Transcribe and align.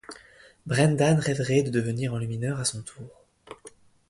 Brendan 0.65 1.19
rêverait 1.19 1.61
de 1.61 1.69
devenir 1.69 2.15
enlumineur 2.15 2.59
à 2.59 2.65
son 2.65 2.81
tour. 2.81 3.23